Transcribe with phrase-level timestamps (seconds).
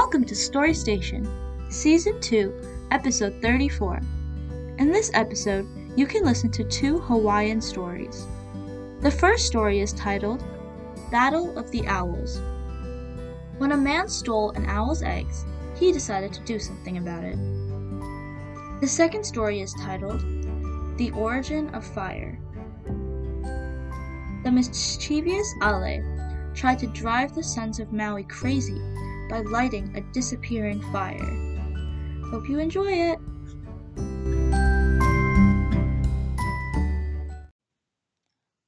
[0.00, 1.28] Welcome to Story Station,
[1.70, 4.00] Season 2, Episode 34.
[4.78, 5.66] In this episode,
[5.96, 8.24] you can listen to two Hawaiian stories.
[9.00, 10.44] The first story is titled
[11.10, 12.40] Battle of the Owls.
[13.58, 15.44] When a man stole an owl's eggs,
[15.74, 17.36] he decided to do something about it.
[18.80, 20.20] The second story is titled
[20.96, 22.38] The Origin of Fire.
[24.44, 26.04] The mischievous Ale
[26.54, 28.80] tried to drive the sons of Maui crazy
[29.28, 31.34] by lighting a disappearing fire.
[32.30, 33.18] Hope you enjoy it!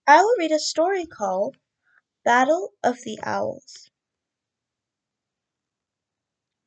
[0.06, 1.56] I will read a story called
[2.24, 3.90] Battle of the Owls.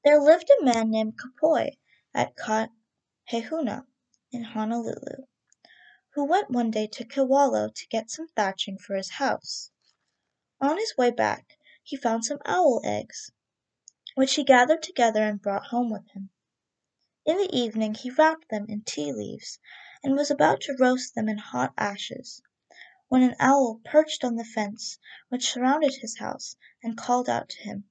[0.05, 1.77] There lived a man named Kapoi
[2.13, 3.85] at Kahehuna
[4.31, 5.25] in Honolulu,
[6.13, 9.71] who went one day to Kewalo to get some thatching for his house.
[10.61, 13.32] On his way back he found some owl eggs,
[14.15, 16.29] which he gathered together and brought home with him.
[17.25, 19.57] In the evening he wrapped them in tea leaves
[20.03, 22.41] and was about to roast them in hot ashes,
[23.07, 27.57] when an owl perched on the fence which surrounded his house and called out to
[27.63, 27.89] him,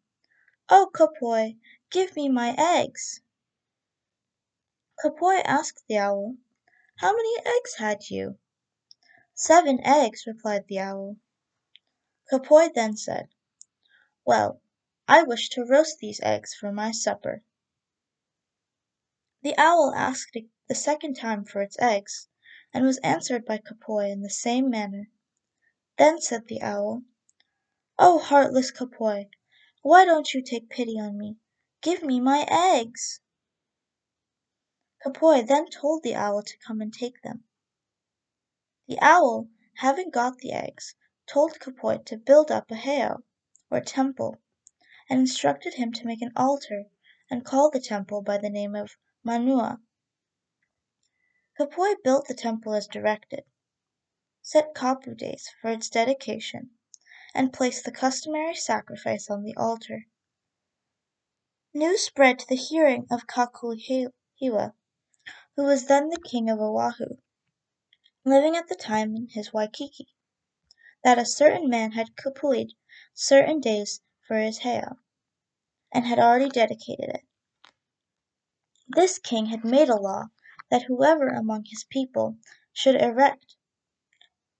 [0.68, 1.58] "Oh, Kapoi,
[1.90, 3.20] give me my eggs!"
[5.02, 6.36] Kapoi asked the owl,
[6.98, 8.38] "How many eggs had you?"
[9.34, 11.16] "Seven eggs," replied the owl.
[12.30, 13.28] Kapoi then said,
[14.24, 14.61] "Well,
[15.08, 17.42] I wish to roast these eggs for my supper."
[19.42, 20.36] The owl asked
[20.68, 22.28] the second time for its eggs,
[22.72, 25.10] and was answered by Kapoi in the same manner.
[25.98, 27.02] Then said the owl,
[27.98, 29.28] "Oh, heartless Kapoi,
[29.80, 31.36] why don't you take pity on me?
[31.80, 33.18] Give me my eggs!"
[35.04, 37.42] Kapoi then told the owl to come and take them.
[38.86, 40.94] The owl, having got the eggs,
[41.26, 43.24] told Kapoi to build up a heiau,
[43.68, 44.40] or temple,
[45.12, 46.86] and instructed him to make an altar
[47.30, 49.78] and call the temple by the name of Manua.
[51.60, 53.44] Kapoi built the temple as directed,
[54.40, 56.70] set kapu days for its dedication,
[57.34, 60.06] and placed the customary sacrifice on the altar.
[61.74, 67.18] News spread to the hearing of Kakuhihewa, who was then the king of Oahu,
[68.24, 70.08] living at the time in his Waikiki,
[71.04, 72.70] that a certain man had kapuied
[73.12, 74.96] certain days for his heiau,
[75.92, 77.24] and had already dedicated it.
[78.88, 80.26] This king had made a law
[80.70, 82.38] that whoever among his people
[82.72, 83.56] should erect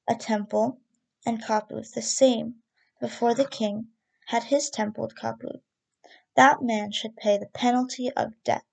[0.09, 0.81] a temple
[1.25, 2.63] and kapu the same
[3.01, 3.89] before the king
[4.27, 5.63] had his temple kapu,
[6.37, 8.67] that man should pay the penalty of death.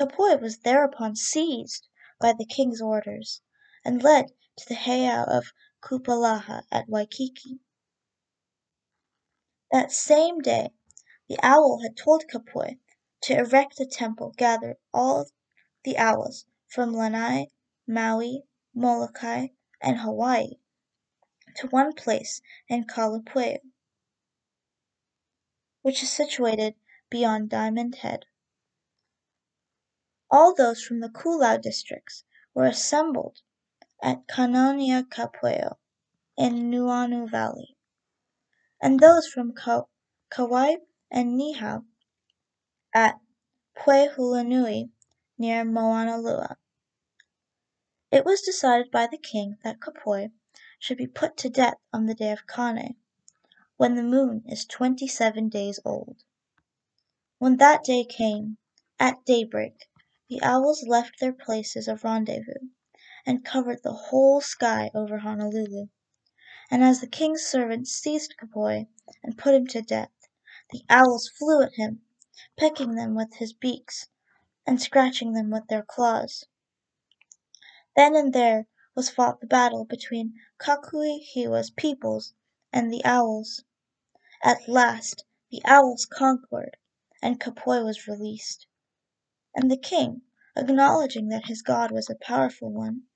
[0.00, 1.88] Kapoi was thereupon seized
[2.18, 3.42] by the king's orders
[3.84, 7.60] and led to the heiau of Kupalaha at Waikiki.
[9.70, 10.70] That same day
[11.30, 12.76] the owl had told Kapoi
[13.22, 15.28] to erect a temple gathered all
[15.84, 17.46] the owls from Lanai,
[17.86, 18.42] Maui,
[18.74, 19.46] Molokai,
[19.80, 20.54] and Hawaii
[21.54, 23.58] to one place in Kalupeu,
[25.82, 26.74] which is situated
[27.10, 28.24] beyond Diamond Head.
[30.32, 32.24] All those from the Koolau districts
[32.54, 33.40] were assembled
[34.02, 35.76] at Kanoniakapueo
[36.36, 37.76] in Nuuanu Valley,
[38.82, 40.74] and those from Kauai
[41.10, 41.84] and Niihau
[42.94, 43.18] at
[43.76, 44.90] Pueohulunui
[45.38, 46.56] near Moanalua.
[48.12, 50.30] It was decided by the king that Kapoi
[50.78, 52.96] should be put to death on the day of Kane,
[53.76, 56.24] when the moon is twenty seven days old.
[57.38, 58.58] When that day came,
[58.98, 59.88] at daybreak,
[60.28, 62.68] the owls left their places of rendezvous
[63.26, 65.86] and covered the whole sky over Honolulu.
[66.70, 68.86] And as the king's servants seized Kapoi
[69.22, 70.10] and put him to death,
[70.72, 72.00] the owls flew at him,
[72.56, 74.08] pecking them with his beaks
[74.64, 76.44] and scratching them with their claws.
[77.96, 82.34] Then and there was fought the battle between Kakuhihewa's peoples
[82.72, 83.64] and the owls.
[84.44, 86.76] At last the owls conquered,
[87.20, 88.68] and Kapoi was released.
[89.56, 90.22] And the king,
[90.56, 93.08] acknowledging that his god was a powerful one,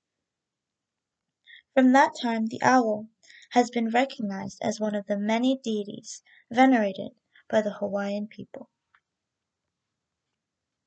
[1.73, 3.07] from that time the owl
[3.51, 6.21] has been recognized as one of the many deities
[6.51, 7.11] venerated
[7.49, 8.69] by the Hawaiian people.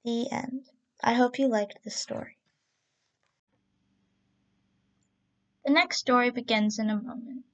[0.05, 0.71] The end.
[1.03, 2.39] I hope you liked this story.
[5.65, 7.45] The next story begins in a moment.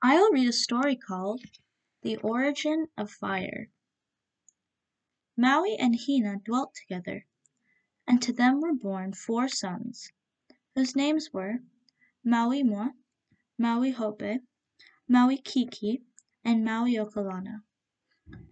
[0.00, 1.42] I'll read a story called
[2.02, 3.68] The Origin of Fire.
[5.36, 7.26] Maui and Hina dwelt together,
[8.06, 10.10] and to them were born four sons,
[10.74, 11.58] whose names were
[12.24, 12.94] Maui Mua,
[13.58, 14.40] Maui Hope,
[15.06, 16.02] Maui Kiki,
[16.50, 17.62] and Maui Okalana.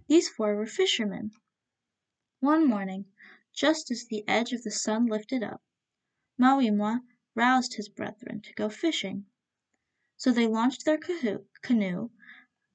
[0.06, 1.30] These four were fishermen.
[2.40, 3.06] One morning,
[3.54, 5.62] just as the edge of the sun lifted up,
[6.36, 7.00] Maui Mua
[7.34, 9.24] roused his brethren to go fishing.
[10.18, 10.98] So they launched their
[11.62, 12.10] canoe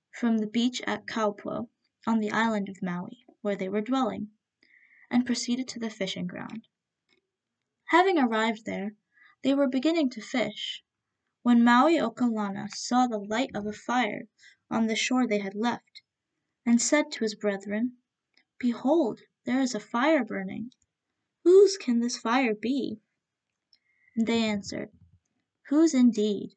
[0.09, 1.69] from the beach at Kaupo,
[2.07, 4.31] on the island of Maui, where they were dwelling,
[5.11, 6.67] and proceeded to the fishing ground.
[7.89, 8.95] Having arrived there,
[9.43, 10.83] they were beginning to fish,
[11.43, 14.23] when Maui Okalana saw the light of a fire
[14.73, 16.01] on the shore they had left,
[16.65, 17.97] and said to his brethren,
[18.57, 20.71] "Behold, there is a fire burning.
[21.43, 23.01] Whose can this fire be?"
[24.15, 24.93] And they answered,
[25.67, 26.55] "Whose indeed?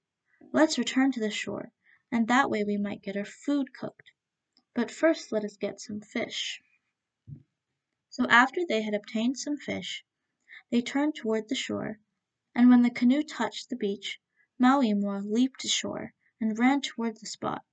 [0.52, 1.72] Let's return to the shore,
[2.12, 4.12] and that way we might get our food cooked.
[4.74, 6.62] But first let us get some fish."
[8.10, 10.04] So after they had obtained some fish,
[10.70, 11.98] they turned toward the shore,
[12.54, 14.20] and when the canoe touched the beach,
[14.56, 17.64] Maui Mua leaped ashore and ran toward the spot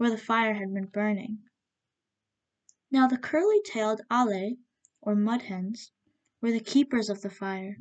[0.00, 1.38] where the fire had been burning.
[2.90, 4.56] Now the curly tailed ale,
[5.02, 5.92] or mud hens,
[6.40, 7.76] were the keepers of the fire,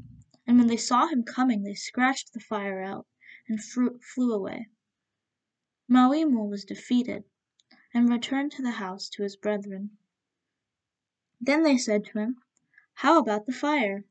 [0.46, 3.08] and when they saw him coming they scratched the fire out
[3.48, 4.68] and flew away.
[5.88, 7.24] Maui Mua was defeated,
[7.94, 9.98] and returned to the house to his brethren.
[11.40, 12.42] Then they said to him,
[12.96, 14.04] "How about the fire?"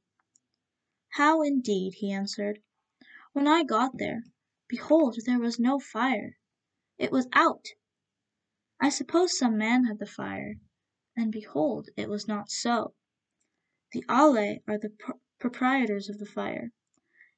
[1.11, 2.63] "How indeed?" he answered.
[3.35, 4.25] "When I got there,
[4.67, 6.39] behold there was no fire.
[6.97, 7.67] It was out.
[8.81, 10.55] I supposed some man had the fire,
[11.17, 12.95] and behold it was not so.
[13.91, 14.97] The ale are the
[15.41, 16.71] proprietors of the fire,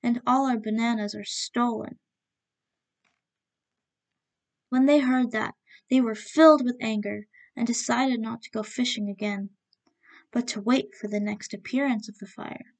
[0.03, 1.99] and all our bananas are stolen."
[4.69, 5.55] When they heard that,
[5.89, 7.27] they were filled with anger,
[7.57, 9.57] and decided not to go fishing again,
[10.31, 12.75] but to wait for the next appearance of the fire.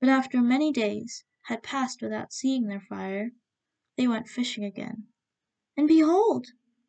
[0.00, 3.32] But after many days had passed without seeing their fire,
[3.98, 5.08] they went fishing again,
[5.76, 6.46] and behold!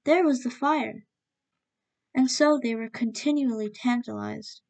[0.09, 1.05] There was the fire.
[2.15, 4.61] And so they were continually tantalized.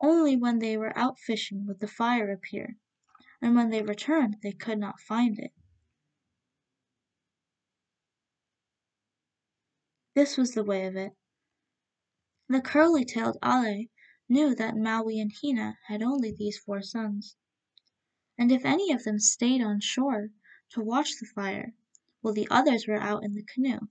[0.00, 2.76] Only when they were out fishing would the fire appear,
[3.42, 5.50] and when they returned they could not find it.
[10.14, 11.10] This was the way of it.
[12.48, 13.86] The curly tailed Ale
[14.28, 17.34] knew that Maui and Hina had only these four sons,
[18.38, 20.28] and if any of them stayed on shore
[20.70, 21.74] to watch the fire
[22.20, 23.88] while the others were out in the canoe,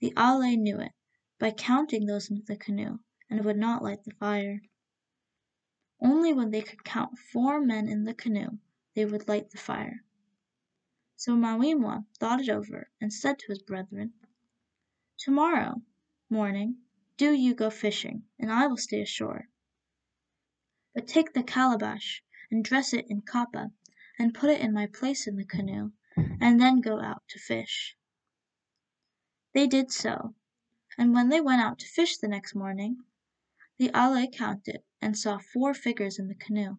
[0.00, 0.92] the Ale knew it
[1.38, 2.98] by counting those in the canoe
[3.28, 4.62] and would not light the fire.
[6.00, 8.58] Only when they could count four men in the canoe
[8.94, 10.02] they would light the fire.
[11.16, 14.14] So Maui Mua thought it over and said to his brethren.
[15.18, 15.82] Tomorrow
[16.30, 16.78] morning
[17.18, 19.48] do you go fishing, and I will stay ashore.
[20.94, 23.72] But take the calabash and dress it in kapa,
[24.18, 27.98] and put it in my place in the canoe, and then go out to fish."
[29.52, 30.36] They did so,
[30.96, 33.02] and when they went out to fish the next morning,
[33.78, 36.76] the Ale counted and saw four figures in the canoe.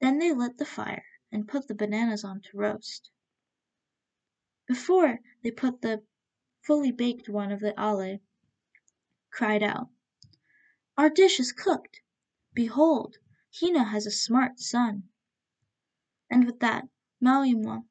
[0.00, 3.12] Then they lit the fire and put the bananas on to roast.
[4.66, 6.04] Before they put the
[6.60, 8.18] fully baked one of the Ale,
[9.30, 9.90] cried out,
[10.96, 12.00] "Our dish is cooked!
[12.52, 13.18] Behold,
[13.60, 15.08] Hina has a smart son!"
[16.28, 16.88] And with that,
[17.20, 17.84] Maui Mua,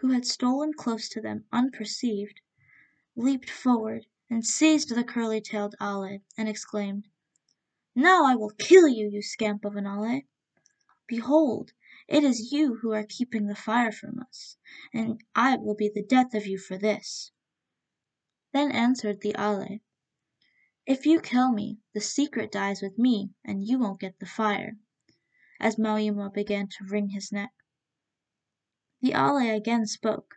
[0.00, 2.40] who had stolen close to them unperceived,
[3.20, 7.08] leaped forward and seized the curly tailed Ale, and exclaimed,
[7.92, 10.20] "Now I will kill you, you scamp of an Ale!
[11.08, 11.72] Behold,
[12.06, 14.56] it is you who are keeping the fire from us,
[14.94, 17.32] and I will be the death of you for this."
[18.52, 19.80] Then answered the Ale,
[20.86, 24.78] "If you kill me, the secret dies with me, and you won't get the fire,"
[25.58, 27.50] as Maui Mua began to wring his neck.
[29.00, 30.36] The Ale again spoke,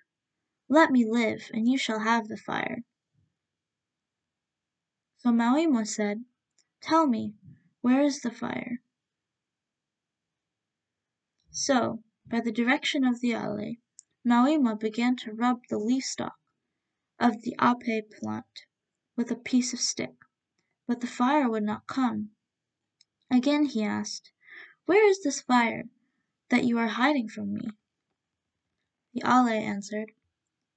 [0.74, 2.86] "Let me live, and you shall have the fire."
[5.18, 6.24] So Maui Mua said,
[6.80, 7.36] "Tell me,
[7.82, 8.82] where is the fire?"
[11.50, 13.76] So, by the direction of the Ale,
[14.24, 16.40] Maui Mua began to rub the leaf stalk
[17.20, 18.62] of the ape plant
[19.18, 20.16] with a piece of stick,
[20.88, 22.32] but the fire would not come.
[23.30, 24.32] Again he asked,
[24.86, 25.90] "Where is this fire
[26.48, 27.72] that you are hiding from me?"
[29.14, 30.14] The Ale answered,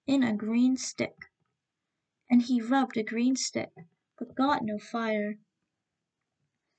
[0.06, 1.30] "In a green stick."
[2.28, 3.72] And he rubbed a green stick,
[4.18, 5.38] but got no fire.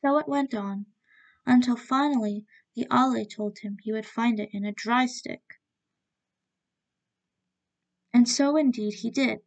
[0.01, 0.85] So it went on,
[1.43, 5.59] until finally the Ale told him he would find it in a dry stick.
[8.13, 9.39] And so indeed he did.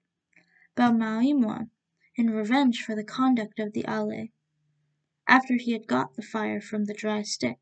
[0.75, 1.71] But Maui Mua,
[2.17, 4.27] in revenge for the conduct of the Ale,
[5.29, 7.61] after he had got the fire from the dry stick,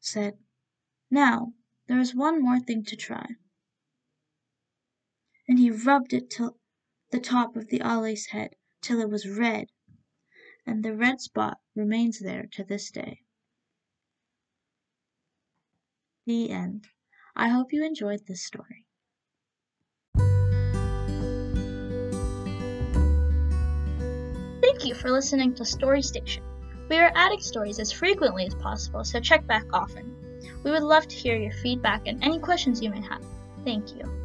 [0.00, 0.36] said,
[1.12, 1.54] "Now,
[1.86, 3.36] there is one more thing to try."
[5.48, 6.56] And he rubbed it till
[7.10, 9.68] the top of the Ale's head till it was red,
[10.66, 13.20] and the red spot remains there to this day.
[16.26, 16.88] The end.
[17.36, 18.86] I hope you enjoyed this story.
[24.62, 26.42] Thank you for listening to Story Station.
[26.88, 30.14] We are adding stories as frequently as possible, so check back often.
[30.62, 33.24] We would love to hear your feedback and any questions you may have.
[33.64, 34.23] Thank you.